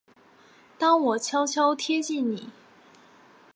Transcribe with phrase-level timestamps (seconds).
[0.79, 2.49] 当我悄悄贴近你